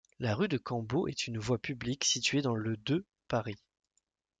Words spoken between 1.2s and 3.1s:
une voie publique située dans le de